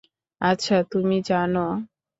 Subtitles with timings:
[0.41, 1.65] আচ্ছা, তুমি জানো?